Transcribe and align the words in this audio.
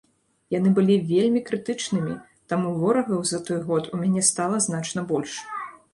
Яны 0.53 0.69
былі 0.79 0.95
вельмі 1.09 1.41
крытычнымі, 1.49 2.15
таму 2.53 2.73
ворагаў 2.85 3.21
за 3.33 3.43
той 3.51 3.59
год 3.69 3.83
у 3.93 4.01
мяне 4.03 4.25
стала 4.31 4.57
значна 4.69 5.05
больш. 5.13 5.33